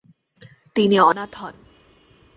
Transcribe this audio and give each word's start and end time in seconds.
তিনি 0.75 0.97
অনাথ 0.99 1.33
হন। 1.35 1.55